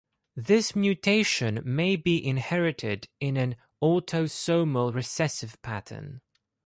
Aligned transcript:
This 0.35 0.75
mutation 0.75 1.61
may 1.63 1.95
be 1.95 2.25
inherited 2.25 3.07
in 3.19 3.37
an 3.37 3.55
autosomal 3.83 4.91
recessive 4.95 5.61
pattern. 5.61 6.21